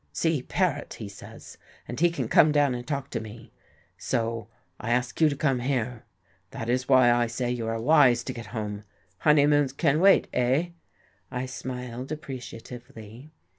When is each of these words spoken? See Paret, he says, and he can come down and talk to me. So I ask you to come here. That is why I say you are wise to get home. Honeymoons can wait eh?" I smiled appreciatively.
See 0.13 0.41
Paret, 0.41 0.95
he 0.95 1.07
says, 1.07 1.59
and 1.87 1.99
he 1.99 2.09
can 2.09 2.27
come 2.27 2.51
down 2.51 2.73
and 2.73 2.87
talk 2.87 3.11
to 3.11 3.19
me. 3.19 3.51
So 3.99 4.47
I 4.79 4.89
ask 4.89 5.21
you 5.21 5.29
to 5.29 5.35
come 5.35 5.59
here. 5.59 6.05
That 6.49 6.69
is 6.69 6.89
why 6.89 7.11
I 7.11 7.27
say 7.27 7.51
you 7.51 7.67
are 7.67 7.79
wise 7.79 8.23
to 8.23 8.33
get 8.33 8.47
home. 8.47 8.83
Honeymoons 9.19 9.73
can 9.73 9.99
wait 9.99 10.27
eh?" 10.33 10.69
I 11.29 11.45
smiled 11.45 12.11
appreciatively. 12.11 13.29